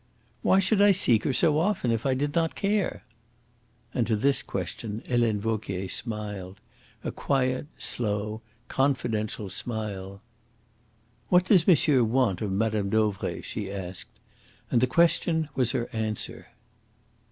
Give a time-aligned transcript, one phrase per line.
[0.41, 3.03] "Why should I seek her so often if I did not care?"
[3.93, 6.59] And to this question Helene Vauquier smiled
[7.03, 10.19] a quiet, slow, confidential smile.
[11.29, 12.89] "What does monsieur want of Mme.
[12.89, 14.19] Dauvray?" she asked.
[14.71, 16.47] And the question was her answer.